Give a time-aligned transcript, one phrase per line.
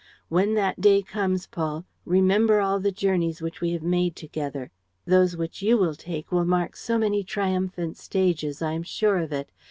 [0.29, 4.71] When that day comes, Paul, remember all the journeys which we have made together.
[5.05, 9.31] Those which you will take will mark so many triumphant stages, I am sure of
[9.31, 9.51] it.